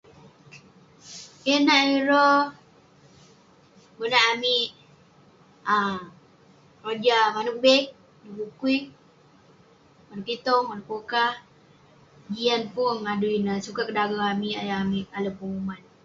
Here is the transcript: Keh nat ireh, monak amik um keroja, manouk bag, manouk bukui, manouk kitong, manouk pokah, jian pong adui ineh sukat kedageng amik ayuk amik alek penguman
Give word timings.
Keh 1.43 1.59
nat 1.65 1.83
ireh, 1.97 2.43
monak 3.97 4.25
amik 4.31 4.67
um 5.73 5.97
keroja, 6.79 7.19
manouk 7.35 7.57
bag, 7.65 7.83
manouk 8.23 8.35
bukui, 8.49 8.77
manouk 10.07 10.27
kitong, 10.29 10.63
manouk 10.67 10.87
pokah, 10.89 11.33
jian 12.33 12.63
pong 12.75 12.97
adui 13.13 13.35
ineh 13.39 13.59
sukat 13.65 13.85
kedageng 13.87 14.23
amik 14.33 14.57
ayuk 14.61 14.79
amik 14.83 15.07
alek 15.17 15.35
penguman 15.39 15.81